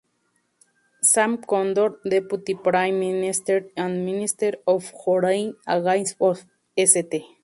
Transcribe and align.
Sam 1.03 1.37
Condor, 1.37 1.99
Deputy 2.03 2.55
Prime 2.55 2.97
Minister 2.99 3.69
and 3.77 4.03
Minister 4.03 4.53
of 4.65 4.83
Foreign 4.85 5.53
Affairs 5.67 6.15
of 6.19 6.43
St. 6.75 7.23